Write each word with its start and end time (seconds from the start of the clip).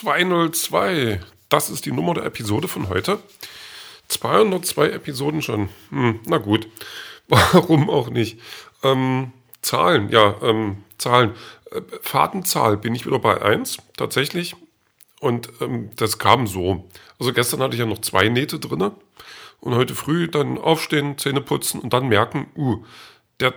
202. 0.00 1.20
Das 1.50 1.68
ist 1.68 1.84
die 1.84 1.92
Nummer 1.92 2.14
der 2.14 2.24
Episode 2.24 2.68
von 2.68 2.88
heute. 2.88 3.18
202 4.08 4.90
Episoden 4.90 5.42
schon. 5.42 5.68
Hm, 5.90 6.20
na 6.24 6.38
gut. 6.38 6.68
Warum 7.28 7.90
auch 7.90 8.08
nicht? 8.08 8.40
Ähm, 8.82 9.32
Zahlen, 9.62 10.08
ja, 10.08 10.36
ähm, 10.42 10.84
Zahlen. 10.96 11.34
Äh, 11.70 11.82
Fahrtenzahl 12.00 12.78
bin 12.78 12.94
ich 12.94 13.04
wieder 13.04 13.18
bei 13.18 13.42
1, 13.42 13.76
tatsächlich. 13.96 14.56
Und 15.20 15.50
ähm, 15.60 15.90
das 15.96 16.18
kam 16.18 16.46
so. 16.46 16.88
Also 17.18 17.34
gestern 17.34 17.60
hatte 17.60 17.74
ich 17.74 17.80
ja 17.80 17.86
noch 17.86 18.00
zwei 18.00 18.28
Nähte 18.28 18.58
drinne 18.58 18.92
und 19.60 19.74
heute 19.74 19.94
früh 19.94 20.28
dann 20.28 20.56
aufstehen, 20.56 21.18
Zähne 21.18 21.42
putzen 21.42 21.78
und 21.78 21.92
dann 21.92 22.08
merken, 22.08 22.46
uh, 22.56 22.82
der, 23.38 23.52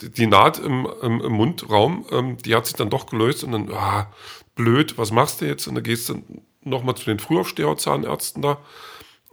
die 0.00 0.26
Naht 0.26 0.58
im, 0.58 0.88
im, 1.02 1.20
im 1.20 1.32
Mundraum, 1.32 2.06
ähm, 2.10 2.38
die 2.38 2.54
hat 2.54 2.64
sich 2.64 2.76
dann 2.76 2.88
doch 2.88 3.04
gelöst 3.04 3.44
und 3.44 3.52
dann, 3.52 3.70
ah, 3.72 4.10
blöd, 4.60 4.98
was 4.98 5.10
machst 5.10 5.40
du 5.40 5.46
jetzt? 5.46 5.66
Und 5.66 5.74
dann 5.74 5.84
gehst 5.84 6.08
du 6.08 6.22
nochmal 6.62 6.94
zu 6.94 7.06
den 7.06 7.18
Frühaufsteher-Zahnärzten 7.18 8.42
da 8.42 8.58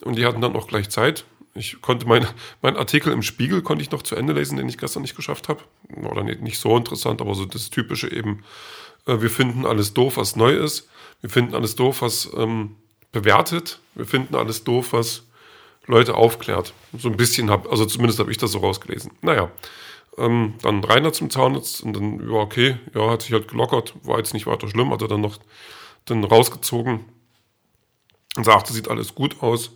und 0.01 0.17
die 0.17 0.25
hatten 0.25 0.41
dann 0.41 0.55
auch 0.55 0.67
gleich 0.67 0.89
Zeit. 0.89 1.25
Ich 1.53 1.81
konnte 1.81 2.07
meinen 2.07 2.27
mein 2.61 2.77
Artikel 2.77 3.11
im 3.11 3.23
Spiegel 3.23 3.61
konnte 3.61 3.83
ich 3.83 3.91
noch 3.91 4.03
zu 4.03 4.15
Ende 4.15 4.33
lesen, 4.33 4.57
den 4.57 4.69
ich 4.69 4.77
gestern 4.77 5.01
nicht 5.01 5.15
geschafft 5.15 5.49
habe. 5.49 5.61
Oder 6.09 6.23
nicht, 6.23 6.41
nicht 6.41 6.59
so 6.59 6.77
interessant, 6.77 7.19
aber 7.19 7.35
so 7.35 7.45
das 7.45 7.69
Typische 7.69 8.11
eben, 8.11 8.43
äh, 9.05 9.21
wir 9.21 9.29
finden 9.29 9.65
alles 9.65 9.93
doof, 9.93 10.17
was 10.17 10.35
neu 10.35 10.53
ist. 10.53 10.87
Wir 11.21 11.29
finden 11.29 11.55
alles 11.55 11.75
doof, 11.75 12.01
was 12.01 12.29
ähm, 12.37 12.75
bewertet. 13.11 13.79
Wir 13.95 14.05
finden 14.05 14.35
alles 14.35 14.63
doof, 14.63 14.93
was 14.93 15.23
Leute 15.87 16.15
aufklärt. 16.15 16.73
So 16.97 17.09
ein 17.09 17.17
bisschen 17.17 17.49
habe, 17.49 17.69
also 17.69 17.85
zumindest 17.85 18.19
habe 18.19 18.31
ich 18.31 18.37
das 18.37 18.51
so 18.51 18.59
rausgelesen. 18.59 19.11
Naja, 19.21 19.51
ähm, 20.17 20.55
dann 20.61 20.83
Rainer 20.83 21.13
zum 21.13 21.29
Zahnarzt 21.29 21.83
und 21.83 21.93
dann, 21.93 22.19
ja, 22.29 22.35
okay, 22.37 22.77
ja, 22.93 23.09
hat 23.09 23.21
sich 23.21 23.33
halt 23.33 23.47
gelockert, 23.47 23.93
war 24.03 24.17
jetzt 24.17 24.33
nicht 24.33 24.47
weiter 24.47 24.67
schlimm, 24.67 24.91
hat 24.91 25.01
er 25.01 25.07
dann 25.07 25.21
noch 25.21 25.37
dann 26.05 26.23
rausgezogen 26.23 27.05
und 28.35 28.43
sagte, 28.43 28.73
sieht 28.73 28.89
alles 28.89 29.15
gut 29.15 29.41
aus. 29.41 29.71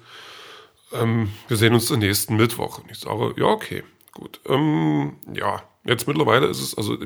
Ähm, 0.94 1.32
wir 1.48 1.58
sehen 1.58 1.74
uns 1.74 1.88
den 1.88 2.00
nächsten 2.00 2.36
Mittwoch. 2.36 2.80
Und 2.80 2.92
ich 2.92 3.00
sage, 3.00 3.34
ja, 3.38 3.46
okay, 3.46 3.84
gut. 4.14 4.40
Ähm, 4.48 5.18
ja, 5.34 5.64
jetzt 5.84 6.08
mittlerweile 6.08 6.48
ist 6.48 6.62
es, 6.62 6.78
also 6.78 6.98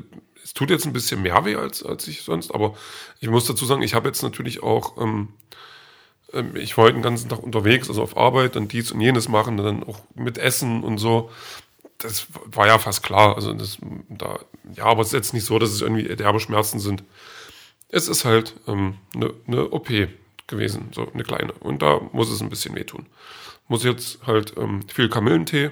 es 0.44 0.54
tut 0.54 0.70
jetzt 0.70 0.86
ein 0.86 0.94
bisschen 0.94 1.22
mehr 1.22 1.44
weh 1.46 1.56
als, 1.56 1.84
als 1.84 2.08
ich 2.08 2.22
sonst, 2.22 2.54
aber 2.54 2.76
ich 3.20 3.30
muss 3.30 3.46
dazu 3.46 3.66
sagen, 3.66 3.82
ich 3.82 3.96
habe 3.96 4.08
jetzt 4.08 4.22
natürlich 4.22 4.64
auch, 4.64 4.98
ähm, 5.02 5.30
ähm 6.34 6.56
ich 6.56 6.78
war 6.78 6.86
heute 6.86 6.94
den 6.94 7.02
ganzen 7.02 7.30
Tag 7.30 7.42
unterwegs, 7.42 7.90
also 7.90 8.04
auf 8.04 8.18
Arbeit, 8.18 8.56
dann 8.56 8.68
dies 8.68 8.92
und 8.92 9.02
jenes 9.02 9.28
machen, 9.28 9.58
dann 9.58 9.84
auch 9.84 10.00
mit 10.14 10.38
Essen 10.38 10.84
und 10.84 10.98
so 10.98 11.32
das 12.00 12.28
war 12.46 12.68
ja 12.68 12.78
fast 12.78 13.04
klar. 13.04 13.36
Also 13.36 13.54
das, 13.54 13.78
da, 14.10 14.40
ja, 14.76 14.86
aber 14.86 15.02
es 15.02 15.08
ist 15.08 15.14
jetzt 15.14 15.34
nicht 15.34 15.46
so, 15.46 15.60
dass 15.60 15.72
es 15.72 15.82
irgendwie 15.82 16.04
derbe 16.16 16.40
Schmerzen 16.40 16.80
sind. 16.80 17.04
Es 17.90 18.08
ist 18.08 18.26
halt 18.26 18.56
ähm, 18.68 18.98
eine, 19.14 19.34
eine 19.48 19.70
OP 19.72 19.90
gewesen, 20.48 20.90
so 20.94 21.10
eine 21.12 21.24
kleine. 21.24 21.54
Und 21.54 21.82
da 21.82 22.02
muss 22.12 22.30
es 22.30 22.42
ein 22.42 22.50
bisschen 22.50 22.76
wehtun. 22.76 23.06
Muss 23.68 23.84
jetzt 23.84 24.20
halt 24.28 24.54
ähm, 24.58 24.88
viel 24.88 25.10
Kamillentee 25.10 25.72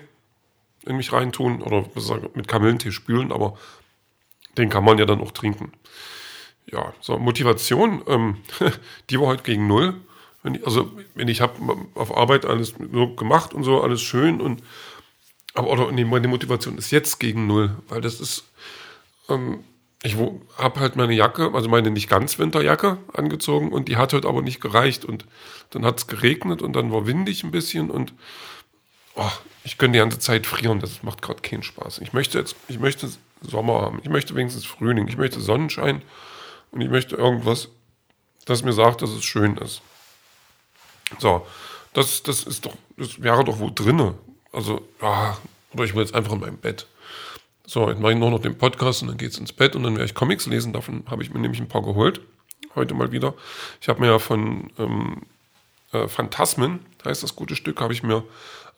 in 0.86 0.98
mich 0.98 1.14
reintun 1.14 1.62
oder 1.62 1.86
mit 2.34 2.48
Kamillentee 2.48 2.92
spülen, 2.92 3.32
aber 3.32 3.58
den 4.58 4.70
kann 4.70 4.84
man 4.84 4.98
ja 4.98 5.06
dann 5.06 5.22
auch 5.22 5.32
trinken. 5.32 5.72
Ja, 6.72 6.94
so 7.02 7.18
Motivation, 7.18 8.04
ähm, 8.08 8.38
die 9.10 9.20
war 9.20 9.28
heute 9.28 9.44
gegen 9.44 9.68
null. 9.68 9.96
Wenn 10.42 10.56
ich, 10.56 10.66
also 10.66 10.92
wenn 11.16 11.28
ich 11.28 11.42
habe 11.42 11.54
auf 11.96 12.16
Arbeit 12.16 12.46
alles 12.46 12.74
so 12.92 13.16
gemacht 13.16 13.54
und 13.54 13.64
so, 13.64 13.82
alles 13.82 14.02
schön 14.02 14.42
und 14.42 14.62
aber 15.54 15.70
oder 15.70 15.92
nee, 15.92 16.06
meine 16.06 16.28
Motivation 16.28 16.78
ist 16.78 16.92
jetzt 16.92 17.20
gegen 17.20 17.48
null, 17.48 17.76
weil 17.88 18.02
das 18.02 18.20
ist, 18.20 18.46
ähm, 19.30 19.64
ich 20.02 20.18
habe 20.58 20.80
halt 20.80 20.95
meine 20.95 21.14
Jacke, 21.14 21.52
also 21.54 21.70
meine 21.70 21.92
nicht 21.92 22.10
ganz 22.10 22.40
Winterjacke 22.40 22.98
angezogen 23.14 23.72
und 23.72 23.88
die 23.88 23.98
hat 23.98 24.14
heute 24.14 24.27
aber 24.27 24.42
nicht 24.42 24.61
gereicht 24.61 25.05
und 25.05 25.26
dann 25.70 25.86
hat 25.86 26.00
es 26.00 26.08
geregnet 26.08 26.61
und 26.61 26.73
dann 26.73 26.92
war 26.92 27.08
windig 27.08 27.44
ein 27.44 27.52
bisschen 27.52 27.89
und 27.89 28.14
oh, 29.16 29.32
ich 29.64 29.77
könnte 29.77 29.94
die 29.94 30.00
ganze 30.00 30.20
Zeit 30.20 30.45
frieren, 30.45 30.80
das 30.80 31.04
macht 31.04 31.22
gerade 31.22 31.42
keinen 31.42 31.64
Spaß. 31.64 32.00
Ich 32.00 32.14
möchte 32.14 32.38
jetzt, 32.38 32.56
ich 32.67 32.80
möchte 32.80 33.10
Sommer 33.42 33.82
haben, 33.82 34.00
ich 34.04 34.10
möchte 34.10 34.36
wenigstens 34.36 34.66
Frühling, 34.66 35.08
ich 35.08 35.17
möchte 35.17 35.39
Sonnenschein 35.39 36.02
und 36.72 36.82
ich 36.82 36.89
möchte 36.89 37.16
irgendwas, 37.16 37.70
das 38.45 38.64
mir 38.64 38.73
sagt, 38.73 39.02
dass 39.02 39.11
es 39.11 39.23
schön 39.23 39.58
ist. 39.58 39.82
So, 41.20 41.45
das, 41.94 42.23
das 42.23 42.44
ist 42.44 42.66
doch, 42.66 42.76
das 42.98 43.22
wäre 43.22 43.44
doch 43.44 43.60
wo 43.60 43.70
drinne. 43.70 44.16
Also, 44.52 44.86
ja, 45.02 45.38
oder 45.73 45.84
ich 45.84 45.94
will 45.94 46.02
jetzt 46.02 46.16
einfach 46.16 46.34
in 46.34 46.39
meinem 46.39 46.58
Bett. 46.58 46.88
So, 47.66 47.89
jetzt 47.89 48.00
mache 48.00 48.11
ich 48.14 48.20
nur 48.20 48.30
noch 48.30 48.42
den 48.42 48.58
Podcast 48.58 49.02
und 49.02 49.08
dann 49.08 49.17
geht's 49.17 49.38
ins 49.38 49.54
Bett 49.54 49.76
und 49.76 49.84
dann 49.84 49.94
werde 49.94 50.06
ich 50.06 50.14
Comics 50.14 50.45
lesen. 50.48 50.73
Davon 50.73 51.04
habe 51.10 51.23
ich 51.23 51.34
mir 51.34 51.39
nämlich 51.39 51.61
ein 51.61 51.70
paar 51.70 51.82
geholt. 51.82 52.22
Heute 52.76 52.94
mal 52.94 53.11
wieder. 53.11 53.34
Ich 53.80 53.88
habe 53.88 54.02
mir 54.02 54.08
ja 54.08 54.20
von 54.20 54.72
ähm, 54.78 55.22
äh, 55.94 56.08
Phantasmen, 56.08 56.86
heißt 57.06 57.23
das 57.23 57.36
gute 57.36 57.56
Stück, 57.56 57.80
habe 57.80 57.94
ich 57.94 58.04
mir 58.04 58.23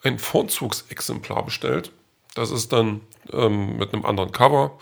ein 0.03 0.19
Vorzugsexemplar 0.19 1.43
bestellt. 1.45 1.91
Das 2.35 2.51
ist 2.51 2.73
dann 2.73 3.01
ähm, 3.31 3.77
mit 3.77 3.93
einem 3.93 4.05
anderen 4.05 4.31
Cover. 4.31 4.77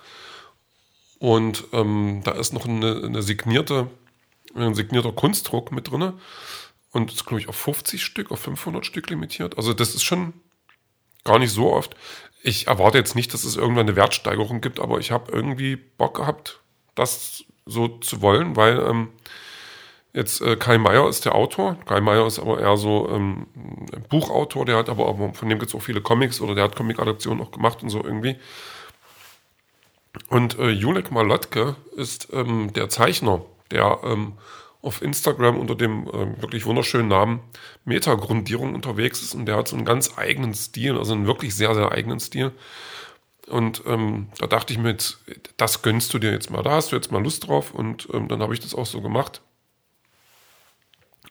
Und 1.19 1.63
ähm, 1.71 2.21
da 2.25 2.31
ist 2.31 2.51
noch 2.51 2.65
eine, 2.65 3.03
eine 3.05 3.21
signierte, 3.21 3.87
ein 4.55 4.75
signierter 4.75 5.13
Kunstdruck 5.13 5.71
mit 5.71 5.89
drin. 5.89 6.13
Und 6.91 7.09
das 7.09 7.17
ist, 7.17 7.25
glaube 7.25 7.39
ich, 7.39 7.47
auf 7.47 7.55
50 7.55 8.03
Stück, 8.03 8.31
auf 8.31 8.41
500 8.41 8.85
Stück 8.85 9.09
limitiert. 9.09 9.57
Also 9.57 9.73
das 9.73 9.95
ist 9.95 10.03
schon 10.03 10.33
gar 11.23 11.39
nicht 11.39 11.51
so 11.51 11.71
oft. 11.71 11.95
Ich 12.41 12.67
erwarte 12.67 12.97
jetzt 12.97 13.15
nicht, 13.15 13.33
dass 13.33 13.43
es 13.43 13.55
irgendwann 13.55 13.87
eine 13.87 13.95
Wertsteigerung 13.95 14.61
gibt, 14.61 14.79
aber 14.79 14.99
ich 14.99 15.11
habe 15.11 15.31
irgendwie 15.31 15.75
Bock 15.75 16.17
gehabt, 16.17 16.59
das 16.95 17.45
so 17.65 17.87
zu 17.87 18.21
wollen, 18.21 18.55
weil 18.55 18.79
ähm, 18.79 19.09
jetzt 20.13 20.41
äh, 20.41 20.55
Kai 20.55 20.77
Meier 20.77 21.07
ist 21.07 21.25
der 21.25 21.35
Autor. 21.35 21.77
Kai 21.85 22.01
Meier 22.01 22.27
ist 22.27 22.39
aber 22.39 22.59
eher 22.59 22.77
so 22.77 23.09
ähm, 23.09 23.47
Buchautor, 24.09 24.65
der 24.65 24.77
hat 24.77 24.89
aber 24.89 25.07
auch, 25.07 25.35
von 25.35 25.49
dem 25.49 25.59
gibt 25.59 25.69
es 25.69 25.75
auch 25.75 25.81
viele 25.81 26.01
Comics 26.01 26.41
oder 26.41 26.55
der 26.55 26.65
hat 26.65 26.75
Comic-Adaptionen 26.75 27.41
auch 27.41 27.51
gemacht 27.51 27.81
und 27.81 27.89
so 27.89 28.03
irgendwie. 28.03 28.37
Und 30.29 30.59
äh, 30.59 30.69
Julek 30.69 31.11
Malotke 31.11 31.75
ist 31.95 32.27
ähm, 32.33 32.71
der 32.73 32.89
Zeichner, 32.89 33.41
der 33.71 33.99
ähm, 34.03 34.33
auf 34.83 35.01
Instagram 35.01 35.57
unter 35.57 35.75
dem 35.75 36.07
äh, 36.07 36.41
wirklich 36.41 36.65
wunderschönen 36.65 37.07
Namen 37.07 37.39
Metagrundierung 37.85 38.75
unterwegs 38.75 39.21
ist 39.21 39.33
und 39.33 39.45
der 39.45 39.55
hat 39.55 39.69
so 39.69 39.77
einen 39.77 39.85
ganz 39.85 40.17
eigenen 40.17 40.53
Stil, 40.53 40.97
also 40.97 41.13
einen 41.13 41.25
wirklich 41.25 41.55
sehr, 41.55 41.73
sehr 41.73 41.91
eigenen 41.91 42.19
Stil. 42.19 42.51
Und 43.47 43.81
ähm, 43.87 44.27
da 44.37 44.47
dachte 44.47 44.73
ich 44.73 44.79
mir 44.79 44.89
jetzt, 44.89 45.23
das 45.57 45.81
gönnst 45.81 46.13
du 46.13 46.19
dir 46.19 46.31
jetzt 46.31 46.51
mal, 46.51 46.63
da 46.63 46.71
hast 46.71 46.91
du 46.91 46.97
jetzt 46.97 47.11
mal 47.11 47.23
Lust 47.23 47.47
drauf 47.47 47.73
und 47.73 48.09
ähm, 48.13 48.27
dann 48.27 48.41
habe 48.41 48.53
ich 48.53 48.59
das 48.59 48.75
auch 48.75 48.85
so 48.85 49.01
gemacht. 49.01 49.41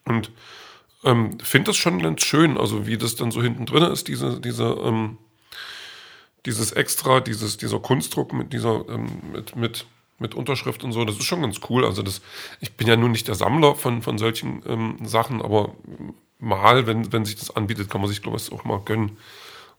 Und 0.05 0.31
ähm, 1.05 1.39
finde 1.41 1.69
das 1.69 1.77
schon 1.77 2.01
ganz 2.01 2.23
schön, 2.23 2.57
also 2.57 2.87
wie 2.87 2.97
das 2.97 3.17
dann 3.17 3.31
so 3.31 3.43
hinten 3.43 3.67
drin 3.67 3.85
ist, 3.85 4.09
diese, 4.09 4.41
diese, 4.41 4.65
ähm, 4.83 5.19
dieses 6.47 6.73
Extra, 6.73 7.21
dieses, 7.21 7.59
dieser 7.59 7.81
Kunstdruck 7.81 8.33
mit 8.33 8.53
dieser, 8.55 8.89
ähm, 8.89 9.09
mit, 9.31 9.57
mit 9.57 9.87
mit 10.23 10.35
Unterschrift 10.35 10.85
und 10.85 10.93
so. 10.93 11.05
Das 11.05 11.17
ist 11.17 11.25
schon 11.25 11.43
ganz 11.43 11.61
cool. 11.69 11.85
Also 11.85 12.03
das, 12.03 12.23
ich 12.61 12.73
bin 12.75 12.87
ja 12.87 12.97
nun 12.97 13.13
nicht 13.13 13.29
der 13.29 13.35
Sammler 13.35 13.75
von, 13.75 14.01
von 14.01 14.17
solchen 14.17 14.63
ähm, 14.67 14.97
Sachen, 15.05 15.43
aber 15.43 15.75
mal, 16.39 16.87
wenn, 16.87 17.13
wenn 17.13 17.25
sich 17.25 17.37
das 17.37 17.55
anbietet, 17.55 17.91
kann 17.91 18.01
man 18.01 18.09
sich, 18.09 18.23
glaube 18.23 18.39
ich, 18.39 18.51
auch 18.51 18.65
mal 18.65 18.81
gönnen. 18.81 19.19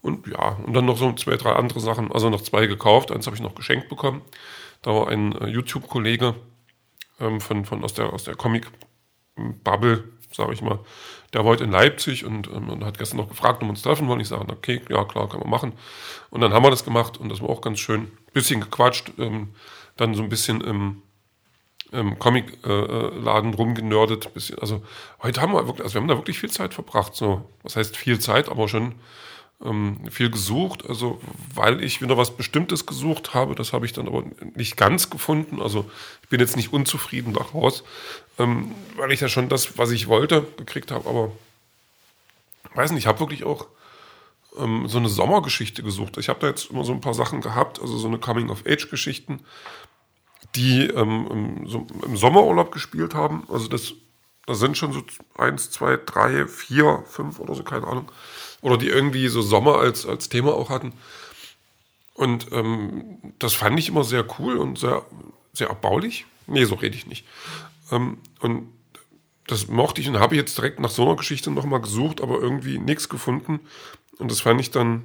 Und 0.02 0.28
ja, 0.28 0.58
und 0.66 0.74
dann 0.74 0.86
noch 0.86 0.98
so 0.98 1.12
zwei, 1.14 1.38
drei 1.38 1.54
andere 1.54 1.80
Sachen. 1.80 2.12
Also 2.12 2.30
noch 2.30 2.42
zwei 2.42 2.68
gekauft, 2.68 3.12
eins 3.12 3.26
habe 3.26 3.36
ich 3.36 3.42
noch 3.42 3.56
geschenkt 3.56 3.90
bekommen. 3.90 4.22
Da 4.82 4.92
war 4.94 5.08
ein 5.08 5.34
äh, 5.40 5.48
YouTube-Kollege 5.48 6.36
ähm, 7.20 7.42
von, 7.42 7.66
von 7.66 7.84
aus 7.84 7.94
der, 7.94 8.12
aus 8.12 8.26
der 8.26 8.36
Comic-Bubble, 8.36 10.04
sage 10.32 10.54
ich 10.54 10.62
mal, 10.62 10.80
der 11.34 11.42
war 11.42 11.52
heute 11.52 11.64
in 11.64 11.72
Leipzig 11.72 12.26
und, 12.26 12.48
ähm, 12.48 12.70
und, 12.70 12.84
hat 12.84 12.98
gestern 12.98 13.18
noch 13.18 13.30
gefragt, 13.30 13.62
ob 13.62 13.68
wir 13.68 13.70
uns 13.70 13.82
treffen 13.82 14.08
wollen. 14.08 14.20
Ich 14.20 14.28
sage, 14.28 14.46
okay, 14.52 14.82
ja 14.90 15.04
klar, 15.06 15.30
kann 15.30 15.40
man 15.40 15.50
machen. 15.50 15.74
Und 16.30 16.42
dann 16.42 16.54
haben 16.54 16.64
wir 16.64 16.70
das 16.70 16.86
gemacht 16.86 17.18
und 17.18 17.30
das 17.30 17.42
war 17.42 17.50
auch 17.50 17.62
ganz 17.62 17.80
schön. 17.80 18.12
Bisschen 18.34 18.62
gequatscht, 18.62 19.14
ähm, 19.18 19.50
dann 19.98 20.16
so 20.16 20.24
ein 20.24 20.30
bisschen 20.30 20.62
im, 20.62 21.02
im 21.92 22.18
Comic-Laden 22.20 23.54
äh, 23.54 23.56
rumgenördet. 23.56 24.34
Bisschen, 24.34 24.60
also 24.60 24.84
heute 25.22 25.42
haben 25.42 25.54
wir 25.54 25.68
wirklich, 25.68 25.84
also 25.84 25.96
wir 25.96 26.02
haben 26.02 26.08
da 26.08 26.18
wirklich 26.18 26.40
viel 26.40 26.52
Zeit 26.52 26.74
verbracht. 26.74 27.16
So, 27.16 27.50
was 27.62 27.76
heißt 27.76 27.96
viel 27.96 28.20
Zeit, 28.20 28.50
aber 28.50 28.68
schon 28.68 28.96
ähm, 29.64 30.00
viel 30.10 30.30
gesucht. 30.30 30.88
Also 30.88 31.22
weil 31.54 31.84
ich 31.84 32.02
wieder 32.02 32.18
was 32.18 32.36
Bestimmtes 32.36 32.86
gesucht 32.86 33.34
habe, 33.34 33.56
das 33.56 33.74
habe 33.74 33.86
ich 33.86 33.94
dann 33.94 34.08
aber 34.08 34.24
nicht 34.56 34.78
ganz 34.78 35.10
gefunden. 35.10 35.62
Also 35.62 35.90
ich 36.24 36.30
bin 36.30 36.40
jetzt 36.40 36.56
nicht 36.56 36.74
unzufrieden 36.74 37.34
daraus, 37.34 37.84
ähm, 38.40 38.72
weil 38.96 39.12
ich 39.12 39.22
ja 39.22 39.30
schon 39.30 39.50
das, 39.50 39.78
was 39.78 39.92
ich 39.92 40.08
wollte, 40.08 40.46
gekriegt 40.58 40.92
habe. 40.92 41.08
Aber 41.08 41.32
weiß 42.76 42.92
nicht, 42.92 43.04
ich 43.04 43.08
habe 43.08 43.20
wirklich 43.20 43.44
auch 43.44 43.68
ähm, 44.58 44.88
so 44.88 44.98
eine 44.98 45.10
Sommergeschichte 45.10 45.84
gesucht. 45.84 46.18
Ich 46.18 46.30
habe 46.30 46.40
da 46.40 46.48
jetzt 46.48 46.72
immer 46.72 46.84
so 46.84 46.94
ein 46.94 47.02
paar 47.02 47.14
Sachen 47.14 47.42
gehabt, 47.42 47.82
also 47.82 47.98
so 47.98 48.08
eine 48.08 48.20
Coming-of-Age-Geschichten, 48.20 49.42
die 50.56 50.88
ähm, 50.88 51.66
so 51.66 51.88
im, 52.06 52.18
Sommerurlaub 52.18 52.72
gespielt 52.72 53.14
haben. 53.16 53.44
Also 53.50 53.68
das, 53.68 53.94
das 54.46 54.60
sind 54.60 54.78
schon 54.78 54.94
so 54.94 55.04
eins, 55.38 55.72
zwei, 55.72 55.98
drei, 55.98 56.48
vier, 56.48 57.04
fünf 57.08 57.40
oder 57.40 57.56
so, 57.56 57.64
keine 57.64 57.88
Ahnung. 57.88 58.12
Oder 58.62 58.78
die 58.78 58.88
irgendwie 58.88 59.28
so 59.28 59.42
Sommer 59.42 59.80
als, 59.80 60.06
als 60.06 60.30
Thema 60.30 60.54
auch 60.54 60.70
hatten. 60.70 60.94
Und 62.14 62.52
ähm, 62.52 63.34
das 63.40 63.54
fand 63.54 63.80
ich 63.80 63.90
immer 63.90 64.04
sehr 64.04 64.26
cool 64.40 64.58
und 64.58 64.78
sehr, 64.78 65.04
sehr 65.52 65.70
erbaulich. 65.70 66.26
Nee, 66.46 66.66
so 66.66 66.76
rede 66.76 66.96
ich 66.96 67.08
nicht. 67.08 67.26
Ähm, 67.92 68.20
und 68.40 68.70
das 69.48 69.68
mochte 69.68 70.00
ich 70.00 70.08
und 70.08 70.20
habe 70.20 70.36
jetzt 70.36 70.58
direkt 70.58 70.80
nach 70.80 70.90
so 70.90 71.04
einer 71.04 71.16
Geschichte 71.16 71.52
nochmal 71.52 71.82
gesucht, 71.82 72.22
aber 72.22 72.40
irgendwie 72.40 72.78
nichts 72.78 73.10
gefunden. 73.10 73.60
Und 74.24 74.32
das 74.32 74.40
fand 74.40 74.62
ich 74.62 74.72
dann 74.72 74.94
ein 74.94 75.04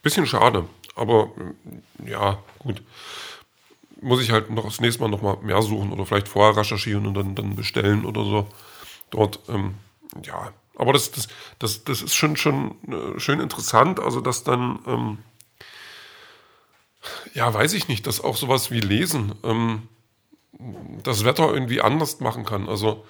bisschen 0.00 0.26
schade. 0.26 0.66
Aber 0.94 1.30
ja, 2.02 2.42
gut. 2.60 2.82
Muss 4.00 4.22
ich 4.22 4.30
halt 4.30 4.48
noch 4.48 4.64
das 4.64 4.80
nächste 4.80 5.02
Mal 5.02 5.10
nochmal 5.10 5.36
mehr 5.42 5.60
suchen 5.60 5.92
oder 5.92 6.06
vielleicht 6.06 6.28
vorher 6.28 6.56
recherchieren 6.56 7.06
und 7.06 7.12
dann, 7.12 7.34
dann 7.34 7.54
bestellen 7.54 8.06
oder 8.06 8.24
so. 8.24 8.46
Dort, 9.10 9.40
ähm, 9.50 9.74
ja. 10.24 10.50
Aber 10.76 10.94
das, 10.94 11.10
das, 11.10 11.28
das, 11.58 11.84
das 11.84 12.00
ist 12.00 12.14
schon, 12.14 12.36
schon 12.36 12.76
äh, 12.90 13.20
schön 13.20 13.40
interessant. 13.40 14.00
Also, 14.00 14.22
dass 14.22 14.42
dann, 14.42 14.78
ähm, 14.86 15.18
ja, 17.34 17.52
weiß 17.52 17.74
ich 17.74 17.88
nicht, 17.88 18.06
dass 18.06 18.22
auch 18.22 18.38
sowas 18.38 18.70
wie 18.70 18.80
Lesen 18.80 19.34
ähm, 19.44 19.88
das 21.02 21.26
Wetter 21.26 21.52
irgendwie 21.52 21.82
anders 21.82 22.20
machen 22.20 22.46
kann. 22.46 22.66
Also, 22.66 23.04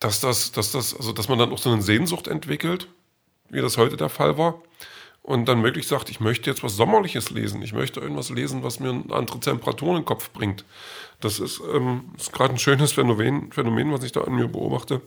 dass 0.00 0.20
das, 0.20 0.52
dass 0.52 0.72
das, 0.72 0.96
also 0.96 1.12
dass 1.12 1.28
man 1.28 1.38
dann 1.38 1.52
auch 1.52 1.58
so 1.58 1.70
eine 1.70 1.82
Sehnsucht 1.82 2.26
entwickelt, 2.26 2.88
wie 3.50 3.60
das 3.60 3.76
heute 3.76 3.96
der 3.96 4.08
Fall 4.08 4.36
war, 4.38 4.60
und 5.22 5.46
dann 5.46 5.62
wirklich 5.62 5.86
sagt, 5.86 6.08
ich 6.10 6.18
möchte 6.18 6.48
jetzt 6.48 6.64
was 6.64 6.76
Sommerliches 6.76 7.30
lesen, 7.30 7.62
ich 7.62 7.74
möchte 7.74 8.00
irgendwas 8.00 8.30
lesen, 8.30 8.62
was 8.64 8.80
mir 8.80 8.90
eine 8.90 9.14
andere 9.14 9.38
Temperatur 9.38 9.90
in 9.90 9.96
den 9.96 10.04
Kopf 10.04 10.30
bringt. 10.30 10.64
Das 11.20 11.38
ist, 11.38 11.60
ähm, 11.72 12.12
ist 12.16 12.32
gerade 12.32 12.54
ein 12.54 12.58
schönes 12.58 12.92
Phänomen, 12.92 13.52
Phänomen, 13.52 13.92
was 13.92 14.02
ich 14.02 14.12
da 14.12 14.22
an 14.22 14.34
mir 14.34 14.48
beobachte. 14.48 15.02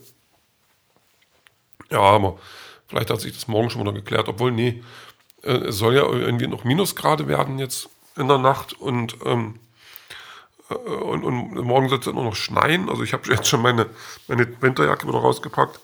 Ja, 1.90 2.00
aber 2.00 2.38
vielleicht 2.86 3.10
hat 3.10 3.20
sich 3.20 3.34
das 3.34 3.48
morgen 3.48 3.70
schon 3.70 3.82
wieder 3.82 3.92
geklärt, 3.92 4.28
obwohl, 4.28 4.52
nee, 4.52 4.82
äh, 5.42 5.50
es 5.50 5.78
soll 5.78 5.96
ja 5.96 6.08
irgendwie 6.08 6.46
noch 6.46 6.62
Minusgrade 6.62 7.26
werden 7.26 7.58
jetzt 7.58 7.88
in 8.16 8.28
der 8.28 8.38
Nacht 8.38 8.72
und 8.72 9.16
ähm, 9.24 9.56
äh, 9.56 9.58
und, 10.68 11.24
und 11.24 11.54
morgen 11.64 11.88
soll 11.88 11.98
es 11.98 12.06
nur 12.06 12.24
noch 12.24 12.36
schneien. 12.36 12.88
Also 12.88 13.02
ich 13.02 13.12
habe 13.12 13.30
jetzt 13.30 13.48
schon 13.48 13.62
meine, 13.62 13.86
meine 14.28 14.60
Winterjacke 14.62 15.06
wieder 15.06 15.18
rausgepackt. 15.18 15.78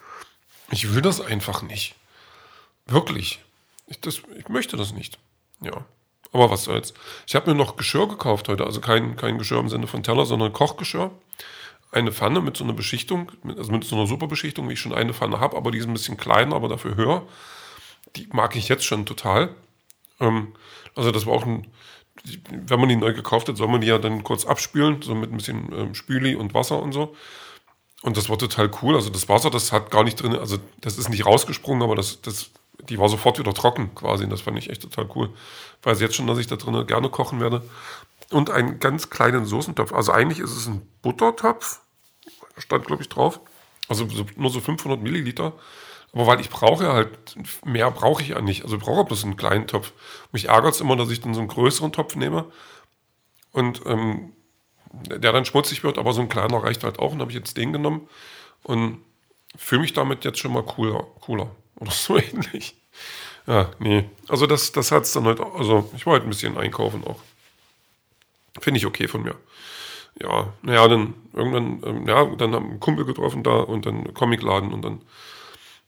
Ich 0.70 0.94
will 0.94 1.02
das 1.02 1.20
einfach 1.20 1.62
nicht. 1.62 1.94
Wirklich. 2.86 3.42
Ich, 3.86 4.00
das, 4.00 4.22
ich 4.38 4.48
möchte 4.48 4.76
das 4.76 4.92
nicht. 4.92 5.18
Ja. 5.60 5.84
Aber 6.32 6.50
was 6.50 6.64
soll's. 6.64 6.94
Ich 7.26 7.34
habe 7.34 7.50
mir 7.50 7.56
noch 7.56 7.76
Geschirr 7.76 8.08
gekauft 8.08 8.48
heute. 8.48 8.64
Also 8.64 8.80
kein, 8.80 9.16
kein 9.16 9.38
Geschirr 9.38 9.58
im 9.58 9.68
Sinne 9.68 9.86
von 9.86 10.02
Teller, 10.02 10.26
sondern 10.26 10.52
Kochgeschirr. 10.52 11.10
Eine 11.92 12.12
Pfanne 12.12 12.40
mit 12.40 12.56
so 12.56 12.62
einer 12.62 12.72
Beschichtung, 12.72 13.32
also 13.44 13.72
mit 13.72 13.82
so 13.82 13.96
einer 13.96 14.06
Superbeschichtung, 14.06 14.68
wie 14.68 14.74
ich 14.74 14.80
schon 14.80 14.94
eine 14.94 15.12
Pfanne 15.12 15.40
habe, 15.40 15.56
aber 15.56 15.72
die 15.72 15.78
ist 15.78 15.88
ein 15.88 15.92
bisschen 15.92 16.16
kleiner, 16.16 16.54
aber 16.54 16.68
dafür 16.68 16.94
höher. 16.94 17.26
Die 18.14 18.28
mag 18.32 18.54
ich 18.54 18.68
jetzt 18.68 18.84
schon 18.84 19.06
total. 19.06 19.56
Ähm, 20.20 20.54
also 20.94 21.10
das 21.10 21.26
war 21.26 21.32
auch 21.32 21.44
ein, 21.44 21.66
wenn 22.50 22.80
man 22.80 22.88
die 22.88 22.96
neu 22.96 23.12
gekauft 23.12 23.48
hat, 23.48 23.56
soll 23.56 23.68
man 23.68 23.80
die 23.80 23.86
ja 23.86 23.98
dann 23.98 24.24
kurz 24.24 24.44
abspülen, 24.44 25.00
so 25.02 25.14
mit 25.14 25.32
ein 25.32 25.36
bisschen 25.36 25.72
ähm, 25.72 25.94
Spüli 25.94 26.34
und 26.34 26.54
Wasser 26.54 26.82
und 26.82 26.92
so. 26.92 27.14
Und 28.02 28.16
das 28.16 28.28
war 28.28 28.38
total 28.38 28.70
cool. 28.82 28.94
Also 28.94 29.10
das 29.10 29.28
Wasser, 29.28 29.50
das 29.50 29.72
hat 29.72 29.90
gar 29.90 30.04
nicht 30.04 30.20
drin, 30.20 30.34
also 30.34 30.58
das 30.80 30.98
ist 30.98 31.08
nicht 31.08 31.26
rausgesprungen, 31.26 31.82
aber 31.82 31.96
das, 31.96 32.22
das, 32.22 32.50
die 32.88 32.98
war 32.98 33.08
sofort 33.08 33.38
wieder 33.38 33.54
trocken 33.54 33.94
quasi. 33.94 34.24
Und 34.24 34.30
das 34.30 34.42
fand 34.42 34.58
ich 34.58 34.70
echt 34.70 34.82
total 34.82 35.08
cool. 35.14 35.30
Ich 35.80 35.86
weiß 35.86 36.00
jetzt 36.00 36.14
schon, 36.14 36.26
dass 36.26 36.38
ich 36.38 36.46
da 36.46 36.56
drin 36.56 36.86
gerne 36.86 37.10
kochen 37.10 37.40
werde. 37.40 37.62
Und 38.30 38.50
einen 38.50 38.78
ganz 38.78 39.10
kleinen 39.10 39.44
Soßentopf. 39.44 39.92
Also 39.92 40.12
eigentlich 40.12 40.38
ist 40.38 40.56
es 40.56 40.66
ein 40.66 40.86
Buttertopf. 41.02 41.80
Stand, 42.58 42.86
glaube 42.86 43.02
ich, 43.02 43.08
drauf. 43.08 43.40
Also 43.88 44.08
so, 44.08 44.24
nur 44.36 44.50
so 44.50 44.60
500 44.60 45.02
Milliliter. 45.02 45.52
Aber 46.12 46.26
weil 46.26 46.40
ich 46.40 46.50
brauche 46.50 46.84
ja 46.84 46.92
halt, 46.92 47.08
mehr 47.64 47.90
brauche 47.90 48.22
ich 48.22 48.28
ja 48.28 48.40
nicht. 48.40 48.64
Also 48.64 48.76
ich 48.76 48.82
brauche 48.82 49.04
bloß 49.04 49.24
einen 49.24 49.36
kleinen 49.36 49.66
Topf. 49.66 49.92
Mich 50.32 50.48
ärgert 50.48 50.74
es 50.74 50.80
immer, 50.80 50.96
dass 50.96 51.10
ich 51.10 51.20
dann 51.20 51.34
so 51.34 51.40
einen 51.40 51.48
größeren 51.48 51.92
Topf 51.92 52.16
nehme 52.16 52.46
und 53.52 53.82
ähm, 53.86 54.32
der 54.92 55.32
dann 55.32 55.44
schmutzig 55.44 55.84
wird, 55.84 55.98
aber 55.98 56.12
so 56.12 56.20
ein 56.20 56.28
kleiner 56.28 56.62
reicht 56.62 56.82
halt 56.82 56.98
auch. 56.98 57.12
Und 57.12 57.20
habe 57.20 57.30
ich 57.30 57.36
jetzt 57.36 57.56
den 57.56 57.72
genommen 57.72 58.08
und 58.64 58.98
fühle 59.56 59.82
mich 59.82 59.92
damit 59.92 60.24
jetzt 60.24 60.38
schon 60.40 60.52
mal 60.52 60.64
cooler, 60.64 61.06
cooler 61.20 61.50
oder 61.76 61.92
so 61.92 62.16
ähnlich. 62.16 62.74
Ja, 63.46 63.70
nee. 63.78 64.04
Also 64.28 64.46
das, 64.46 64.72
das 64.72 64.92
hat 64.92 65.04
es 65.04 65.12
dann 65.12 65.24
halt, 65.24 65.40
also 65.40 65.90
ich 65.96 66.06
war 66.06 66.14
halt 66.14 66.24
ein 66.24 66.28
bisschen 66.28 66.58
einkaufen 66.58 67.04
auch. 67.04 67.20
Finde 68.60 68.78
ich 68.78 68.86
okay 68.86 69.06
von 69.08 69.22
mir. 69.22 69.36
Ja, 70.20 70.52
naja, 70.62 70.88
dann 70.88 71.14
irgendwann, 71.32 71.82
ähm, 71.84 72.06
ja, 72.06 72.24
dann 72.24 72.54
haben 72.54 72.70
einen 72.70 72.80
Kumpel 72.80 73.04
getroffen 73.04 73.42
da 73.42 73.60
und 73.60 73.86
dann 73.86 74.12
Comicladen 74.12 74.72
und 74.72 74.82
dann 74.82 75.00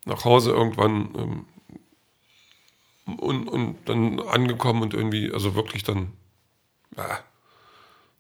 nach 0.05 0.25
Hause 0.25 0.51
irgendwann 0.53 1.15
ähm, 1.17 1.47
und, 3.19 3.49
und 3.49 3.77
dann 3.87 4.21
angekommen 4.21 4.83
und 4.83 4.95
irgendwie, 4.95 5.33
also 5.33 5.55
wirklich 5.55 5.83
dann 5.83 6.13
äh, 6.97 7.17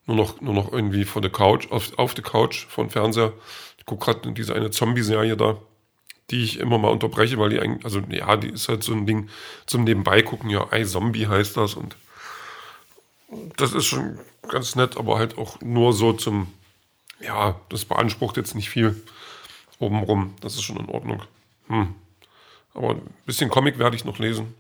nur, 0.07 0.17
noch, 0.17 0.41
nur 0.41 0.55
noch 0.55 0.73
irgendwie 0.73 1.05
vor 1.05 1.23
der 1.23 1.31
Couch, 1.31 1.71
auf, 1.71 1.97
auf 1.99 2.15
der 2.15 2.25
Couch 2.25 2.67
vor 2.67 2.85
dem 2.85 2.91
Fernseher. 2.91 3.33
Ich 3.79 3.87
gucke 3.87 4.05
gerade 4.05 4.33
diese 4.33 4.55
eine 4.55 4.71
Zombie-Serie 4.71 5.37
da, 5.37 5.59
die 6.31 6.45
ich 6.45 6.59
immer 6.59 6.79
mal 6.79 6.91
unterbreche, 6.91 7.39
weil 7.39 7.51
die 7.51 7.61
eigentlich, 7.61 7.85
also 7.85 8.01
ja, 8.11 8.37
die 8.37 8.49
ist 8.49 8.69
halt 8.69 8.83
so 8.83 8.93
ein 8.93 9.07
Ding 9.07 9.29
zum 9.67 9.85
Nebenbei 9.85 10.23
gucken, 10.23 10.51
ja, 10.51 10.67
I 10.73 10.85
Zombie 10.85 11.27
heißt 11.27 11.57
das 11.57 11.75
und 11.75 11.97
das 13.57 13.73
ist 13.73 13.87
schon 13.87 14.19
ganz 14.49 14.77
nett, 14.77 14.97
aber 14.97 15.19
halt 15.19 15.39
auch 15.39 15.61
nur 15.61 15.93
so 15.93 16.13
zum, 16.13 16.53
ja, 17.21 17.61
das 17.69 17.85
beansprucht 17.85 18.37
jetzt 18.37 18.55
nicht 18.55 18.69
viel 18.69 19.03
obenrum, 19.79 20.35
das 20.41 20.55
ist 20.55 20.63
schon 20.63 20.77
in 20.77 20.89
Ordnung. 20.89 21.23
Hm. 21.73 21.95
Aber 22.75 22.91
ein 22.91 23.15
bisschen 23.25 23.49
Comic 23.49 23.79
werde 23.79 23.97
ich 23.97 24.05
noch 24.05 24.19
lesen. 24.19 24.55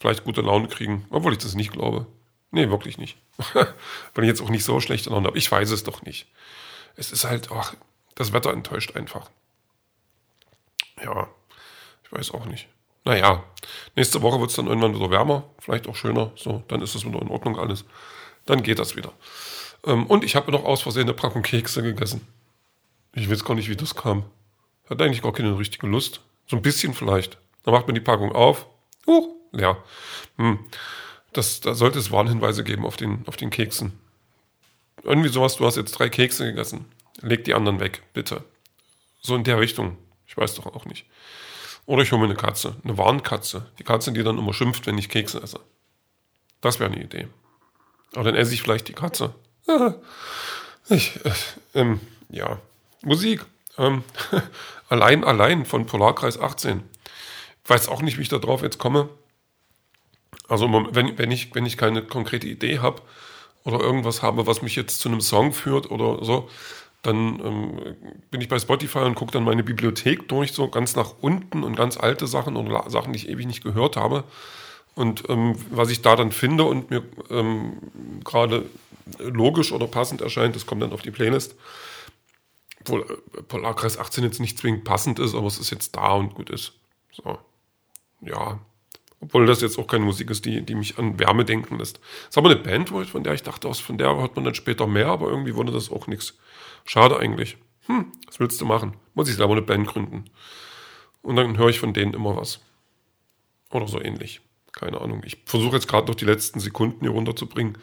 Vielleicht 0.00 0.24
gute 0.24 0.40
Laune 0.40 0.66
kriegen, 0.66 1.06
obwohl 1.10 1.32
ich 1.32 1.38
das 1.38 1.54
nicht 1.54 1.72
glaube. 1.72 2.06
Nee, 2.50 2.68
wirklich 2.70 2.98
nicht. 2.98 3.16
Weil 3.54 4.24
ich 4.24 4.28
jetzt 4.28 4.42
auch 4.42 4.48
nicht 4.48 4.64
so 4.64 4.80
schlechte 4.80 5.10
Laune 5.10 5.28
habe. 5.28 5.38
Ich 5.38 5.50
weiß 5.50 5.70
es 5.70 5.84
doch 5.84 6.02
nicht. 6.02 6.26
Es 6.96 7.12
ist 7.12 7.24
halt, 7.24 7.50
ach, 7.52 7.74
das 8.16 8.32
Wetter 8.32 8.52
enttäuscht 8.52 8.96
einfach. 8.96 9.30
Ja, 11.00 11.28
ich 12.02 12.12
weiß 12.12 12.32
auch 12.32 12.46
nicht. 12.46 12.66
Naja, 13.04 13.44
nächste 13.94 14.20
Woche 14.22 14.40
wird 14.40 14.50
es 14.50 14.56
dann 14.56 14.66
irgendwann 14.66 14.94
wieder 14.94 15.10
wärmer, 15.10 15.44
vielleicht 15.60 15.86
auch 15.86 15.94
schöner. 15.94 16.32
So, 16.34 16.64
dann 16.66 16.82
ist 16.82 16.96
es 16.96 17.06
wieder 17.06 17.22
in 17.22 17.28
Ordnung 17.28 17.58
alles. 17.58 17.84
Dann 18.44 18.64
geht 18.64 18.80
das 18.80 18.96
wieder. 18.96 19.12
Ähm, 19.86 20.06
und 20.06 20.24
ich 20.24 20.34
habe 20.34 20.50
noch 20.50 20.64
aus 20.64 20.82
Versehen 20.82 21.04
eine 21.04 21.14
Packung 21.14 21.42
Kekse 21.42 21.82
gegessen. 21.82 22.26
Ich 23.14 23.30
weiß 23.30 23.44
gar 23.44 23.54
nicht, 23.54 23.68
wie 23.68 23.76
das 23.76 23.94
kam. 23.94 24.24
Hat 24.88 25.00
eigentlich 25.00 25.22
gar 25.22 25.32
keine 25.32 25.56
richtige 25.56 25.86
Lust. 25.86 26.20
So 26.50 26.56
ein 26.56 26.62
bisschen 26.62 26.94
vielleicht. 26.94 27.38
Dann 27.62 27.72
macht 27.72 27.86
man 27.86 27.94
die 27.94 28.00
Packung 28.00 28.32
auf. 28.32 28.66
Uh, 29.06 29.36
leer. 29.52 29.76
Hm. 30.36 30.58
Das, 31.32 31.60
da 31.60 31.74
sollte 31.74 32.00
es 32.00 32.10
Warnhinweise 32.10 32.64
geben 32.64 32.84
auf 32.84 32.96
den, 32.96 33.22
auf 33.28 33.36
den 33.36 33.50
Keksen. 33.50 33.92
Irgendwie 35.04 35.28
sowas, 35.28 35.56
du 35.56 35.64
hast 35.64 35.76
jetzt 35.76 35.92
drei 35.92 36.08
Kekse 36.08 36.46
gegessen. 36.46 36.86
Leg 37.20 37.44
die 37.44 37.54
anderen 37.54 37.78
weg, 37.78 38.02
bitte. 38.14 38.42
So 39.20 39.36
in 39.36 39.44
der 39.44 39.60
Richtung. 39.60 39.96
Ich 40.26 40.36
weiß 40.36 40.56
doch 40.56 40.66
auch 40.66 40.86
nicht. 40.86 41.06
Oder 41.86 42.02
ich 42.02 42.10
hole 42.10 42.20
mir 42.20 42.26
eine 42.26 42.34
Katze, 42.34 42.74
eine 42.82 42.98
Warnkatze. 42.98 43.66
Die 43.78 43.84
Katze, 43.84 44.10
die 44.10 44.24
dann 44.24 44.36
immer 44.36 44.52
schimpft, 44.52 44.88
wenn 44.88 44.98
ich 44.98 45.08
Kekse 45.08 45.40
esse. 45.40 45.60
Das 46.60 46.80
wäre 46.80 46.90
eine 46.90 47.00
Idee. 47.00 47.28
Aber 48.14 48.24
dann 48.24 48.34
esse 48.34 48.52
ich 48.54 48.62
vielleicht 48.62 48.88
die 48.88 48.94
Katze. 48.94 49.34
Ich, 50.88 51.24
äh, 51.24 51.30
ähm, 51.74 52.00
ja, 52.30 52.58
Musik. 53.02 53.44
Ähm, 53.78 54.04
allein, 54.88 55.24
allein 55.24 55.64
von 55.64 55.86
Polarkreis 55.86 56.40
18. 56.40 56.82
Ich 57.64 57.70
weiß 57.70 57.88
auch 57.88 58.02
nicht, 58.02 58.18
wie 58.18 58.22
ich 58.22 58.28
da 58.28 58.38
drauf 58.38 58.62
jetzt 58.62 58.78
komme. 58.78 59.08
Also 60.48 60.70
wenn, 60.92 61.16
wenn, 61.16 61.30
ich, 61.30 61.54
wenn 61.54 61.66
ich 61.66 61.76
keine 61.76 62.02
konkrete 62.02 62.48
Idee 62.48 62.80
habe 62.80 63.02
oder 63.64 63.78
irgendwas 63.78 64.22
habe, 64.22 64.46
was 64.46 64.62
mich 64.62 64.74
jetzt 64.74 65.00
zu 65.00 65.08
einem 65.08 65.20
Song 65.20 65.52
führt 65.52 65.90
oder 65.90 66.24
so, 66.24 66.48
dann 67.02 67.40
ähm, 67.40 67.96
bin 68.30 68.40
ich 68.40 68.48
bei 68.48 68.58
Spotify 68.58 69.00
und 69.00 69.14
gucke 69.14 69.32
dann 69.32 69.44
meine 69.44 69.62
Bibliothek 69.62 70.28
durch, 70.28 70.52
so 70.52 70.68
ganz 70.68 70.96
nach 70.96 71.14
unten 71.20 71.62
und 71.62 71.76
ganz 71.76 71.96
alte 71.96 72.26
Sachen 72.26 72.56
und 72.56 72.90
Sachen, 72.90 73.12
die 73.12 73.18
ich 73.18 73.28
ewig 73.28 73.46
nicht 73.46 73.62
gehört 73.62 73.96
habe. 73.96 74.24
Und 74.94 75.28
ähm, 75.30 75.56
was 75.70 75.90
ich 75.90 76.02
da 76.02 76.16
dann 76.16 76.32
finde 76.32 76.64
und 76.64 76.90
mir 76.90 77.02
ähm, 77.30 77.78
gerade 78.24 78.66
logisch 79.18 79.72
oder 79.72 79.86
passend 79.86 80.20
erscheint, 80.20 80.56
das 80.56 80.66
kommt 80.66 80.82
dann 80.82 80.92
auf 80.92 81.02
die 81.02 81.10
Playlist. 81.10 81.54
Obwohl 82.80 83.02
äh, 83.36 83.42
Polarkreis 83.42 83.98
18 83.98 84.24
jetzt 84.24 84.40
nicht 84.40 84.58
zwingend 84.58 84.84
passend 84.84 85.18
ist, 85.18 85.34
aber 85.34 85.46
es 85.46 85.58
ist 85.58 85.70
jetzt 85.70 85.96
da 85.96 86.12
und 86.12 86.34
gut 86.34 86.50
ist. 86.50 86.72
So. 87.12 87.38
Ja. 88.20 88.60
Obwohl 89.20 89.44
das 89.46 89.60
jetzt 89.60 89.78
auch 89.78 89.86
keine 89.86 90.06
Musik 90.06 90.30
ist, 90.30 90.46
die, 90.46 90.62
die 90.62 90.74
mich 90.74 90.98
an 90.98 91.18
Wärme 91.18 91.44
denken 91.44 91.78
lässt. 91.78 91.98
Das 91.98 92.30
ist 92.30 92.38
aber 92.38 92.50
eine 92.50 92.58
Band, 92.58 92.88
von 92.88 93.22
der 93.22 93.34
ich 93.34 93.42
dachte, 93.42 93.72
von 93.72 93.98
der 93.98 94.16
hört 94.16 94.34
man 94.34 94.46
dann 94.46 94.54
später 94.54 94.86
mehr, 94.86 95.08
aber 95.08 95.28
irgendwie 95.28 95.54
wurde 95.54 95.72
das 95.72 95.90
auch 95.90 96.06
nichts. 96.06 96.38
Schade 96.86 97.18
eigentlich. 97.18 97.58
Hm, 97.86 98.12
was 98.26 98.40
willst 98.40 98.60
du 98.60 98.64
machen? 98.64 98.96
Muss 99.14 99.28
ich 99.28 99.36
selber 99.36 99.52
eine 99.52 99.62
Band 99.62 99.86
gründen. 99.88 100.24
Und 101.22 101.36
dann 101.36 101.58
höre 101.58 101.68
ich 101.68 101.80
von 101.80 101.92
denen 101.92 102.14
immer 102.14 102.36
was. 102.36 102.60
Oder 103.70 103.88
so 103.88 104.00
ähnlich. 104.00 104.40
Keine 104.72 105.00
Ahnung. 105.00 105.22
Ich 105.26 105.42
versuche 105.44 105.76
jetzt 105.76 105.88
gerade 105.88 106.06
noch 106.06 106.14
die 106.14 106.24
letzten 106.24 106.60
Sekunden 106.60 107.00
hier 107.00 107.10
runterzubringen 107.10 107.76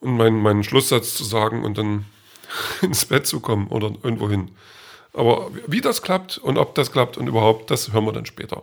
und 0.00 0.16
meinen, 0.16 0.40
meinen 0.40 0.64
Schlusssatz 0.64 1.14
zu 1.14 1.24
sagen 1.24 1.64
und 1.64 1.76
dann 1.76 2.06
ins 2.82 3.04
Bett 3.06 3.26
zu 3.26 3.40
kommen 3.40 3.68
oder 3.68 3.92
irgendwo 4.02 4.28
hin. 4.28 4.50
Aber 5.12 5.50
wie 5.66 5.80
das 5.80 6.02
klappt 6.02 6.38
und 6.38 6.58
ob 6.58 6.74
das 6.74 6.92
klappt 6.92 7.16
und 7.16 7.26
überhaupt, 7.26 7.70
das 7.70 7.92
hören 7.92 8.04
wir 8.04 8.12
dann 8.12 8.26
später. 8.26 8.62